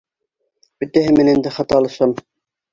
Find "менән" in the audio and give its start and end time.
1.21-1.45